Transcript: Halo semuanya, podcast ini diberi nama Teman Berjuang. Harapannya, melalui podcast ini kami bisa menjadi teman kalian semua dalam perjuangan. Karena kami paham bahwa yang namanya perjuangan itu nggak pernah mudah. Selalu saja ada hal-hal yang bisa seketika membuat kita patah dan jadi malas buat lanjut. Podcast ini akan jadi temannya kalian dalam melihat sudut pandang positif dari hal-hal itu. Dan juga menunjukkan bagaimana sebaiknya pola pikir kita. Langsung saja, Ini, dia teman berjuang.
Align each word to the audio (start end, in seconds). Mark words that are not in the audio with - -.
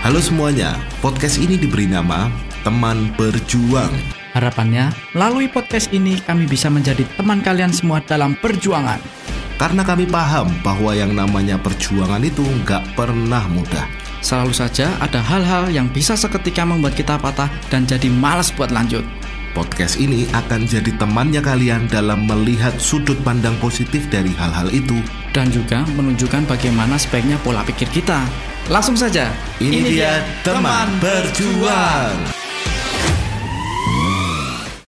Halo 0.00 0.16
semuanya, 0.16 0.80
podcast 1.04 1.36
ini 1.36 1.60
diberi 1.60 1.84
nama 1.84 2.32
Teman 2.64 3.12
Berjuang. 3.20 3.92
Harapannya, 4.32 4.88
melalui 5.12 5.44
podcast 5.44 5.92
ini 5.92 6.16
kami 6.24 6.48
bisa 6.48 6.72
menjadi 6.72 7.04
teman 7.20 7.44
kalian 7.44 7.68
semua 7.68 8.00
dalam 8.08 8.32
perjuangan. 8.40 8.96
Karena 9.60 9.84
kami 9.84 10.08
paham 10.08 10.48
bahwa 10.64 10.96
yang 10.96 11.12
namanya 11.12 11.60
perjuangan 11.60 12.24
itu 12.24 12.40
nggak 12.40 12.96
pernah 12.96 13.44
mudah. 13.52 13.84
Selalu 14.24 14.56
saja 14.56 14.88
ada 15.04 15.20
hal-hal 15.20 15.68
yang 15.68 15.92
bisa 15.92 16.16
seketika 16.16 16.64
membuat 16.64 16.96
kita 16.96 17.20
patah 17.20 17.52
dan 17.68 17.84
jadi 17.84 18.08
malas 18.08 18.48
buat 18.56 18.72
lanjut. 18.72 19.04
Podcast 19.52 20.00
ini 20.00 20.24
akan 20.32 20.64
jadi 20.64 20.96
temannya 20.96 21.44
kalian 21.44 21.92
dalam 21.92 22.24
melihat 22.24 22.72
sudut 22.80 23.20
pandang 23.20 23.52
positif 23.60 24.08
dari 24.08 24.32
hal-hal 24.32 24.72
itu. 24.72 24.96
Dan 25.36 25.52
juga 25.52 25.84
menunjukkan 25.92 26.48
bagaimana 26.48 26.96
sebaiknya 26.96 27.36
pola 27.44 27.60
pikir 27.68 27.92
kita. 27.92 28.24
Langsung 28.68 28.98
saja, 28.98 29.32
Ini, 29.62 29.80
dia 29.96 30.20
teman 30.44 31.00
berjuang. 31.00 32.39